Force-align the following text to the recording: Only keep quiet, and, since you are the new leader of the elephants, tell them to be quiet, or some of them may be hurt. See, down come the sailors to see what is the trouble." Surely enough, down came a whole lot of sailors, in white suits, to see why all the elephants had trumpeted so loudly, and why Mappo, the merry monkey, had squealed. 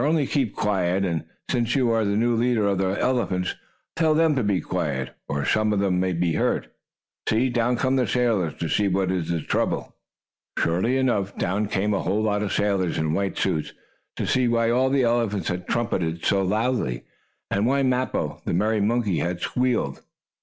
Only 0.03 0.25
keep 0.25 0.55
quiet, 0.55 1.05
and, 1.05 1.25
since 1.47 1.75
you 1.75 1.91
are 1.91 2.03
the 2.03 2.15
new 2.17 2.33
leader 2.35 2.65
of 2.67 2.79
the 2.79 2.97
elephants, 2.99 3.53
tell 3.95 4.15
them 4.15 4.35
to 4.35 4.41
be 4.41 4.59
quiet, 4.59 5.11
or 5.29 5.45
some 5.45 5.71
of 5.71 5.79
them 5.79 5.99
may 5.99 6.11
be 6.11 6.33
hurt. 6.33 6.73
See, 7.29 7.49
down 7.49 7.75
come 7.75 7.97
the 7.97 8.07
sailors 8.07 8.55
to 8.55 8.67
see 8.67 8.87
what 8.87 9.11
is 9.11 9.29
the 9.29 9.41
trouble." 9.43 9.93
Surely 10.57 10.97
enough, 10.97 11.37
down 11.37 11.67
came 11.67 11.93
a 11.93 12.01
whole 12.01 12.23
lot 12.23 12.41
of 12.41 12.51
sailors, 12.51 12.97
in 12.97 13.13
white 13.13 13.37
suits, 13.37 13.73
to 14.15 14.25
see 14.25 14.47
why 14.47 14.71
all 14.71 14.89
the 14.89 15.03
elephants 15.03 15.49
had 15.49 15.67
trumpeted 15.67 16.25
so 16.25 16.41
loudly, 16.41 17.03
and 17.51 17.67
why 17.67 17.83
Mappo, 17.83 18.41
the 18.43 18.55
merry 18.55 18.81
monkey, 18.81 19.19
had 19.19 19.39
squealed. 19.41 20.01